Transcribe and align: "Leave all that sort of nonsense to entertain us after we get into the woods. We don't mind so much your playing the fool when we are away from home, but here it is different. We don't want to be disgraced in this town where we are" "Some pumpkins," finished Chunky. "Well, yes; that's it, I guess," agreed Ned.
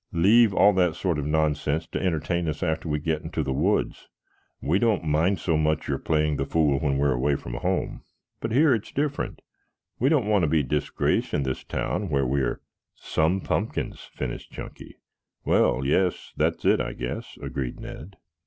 "Leave 0.13 0.51
all 0.51 0.73
that 0.73 0.95
sort 0.95 1.19
of 1.19 1.27
nonsense 1.27 1.85
to 1.85 2.01
entertain 2.03 2.47
us 2.47 2.63
after 2.63 2.89
we 2.89 2.97
get 2.97 3.21
into 3.21 3.43
the 3.43 3.53
woods. 3.53 4.07
We 4.59 4.79
don't 4.79 5.03
mind 5.03 5.37
so 5.37 5.55
much 5.57 5.87
your 5.87 5.99
playing 5.99 6.37
the 6.37 6.45
fool 6.47 6.79
when 6.79 6.97
we 6.97 7.07
are 7.07 7.11
away 7.13 7.35
from 7.35 7.53
home, 7.53 8.01
but 8.39 8.51
here 8.51 8.73
it 8.73 8.87
is 8.87 8.91
different. 8.91 9.43
We 9.99 10.09
don't 10.09 10.25
want 10.25 10.41
to 10.41 10.47
be 10.47 10.63
disgraced 10.63 11.35
in 11.35 11.43
this 11.43 11.63
town 11.63 12.09
where 12.09 12.25
we 12.25 12.41
are" 12.41 12.61
"Some 12.95 13.41
pumpkins," 13.41 14.01
finished 14.15 14.51
Chunky. 14.51 14.97
"Well, 15.45 15.85
yes; 15.85 16.33
that's 16.35 16.65
it, 16.65 16.81
I 16.81 16.93
guess," 16.93 17.37
agreed 17.39 17.79
Ned. 17.79 18.17